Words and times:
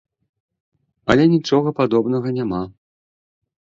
Але 1.15 1.23
нічога 1.35 1.77
падобнага 1.83 2.27
няма. 2.43 2.67